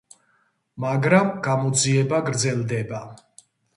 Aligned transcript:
მაგრამ 0.85 1.29
გამოძიება 1.49 2.23
გრძელდება. 2.31 3.03